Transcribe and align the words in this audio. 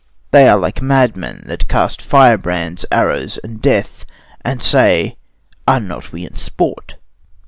They 0.31 0.49
are 0.49 0.57
like 0.57 0.81
madmen 0.81 1.43
that 1.45 1.67
cast 1.67 2.01
fire 2.01 2.35
brands, 2.39 2.87
arrows, 2.91 3.37
and 3.43 3.61
death, 3.61 4.03
and 4.43 4.59
say, 4.59 5.15
Are 5.67 5.79
not 5.79 6.11
we 6.11 6.25
in 6.25 6.33
sport? 6.35 6.95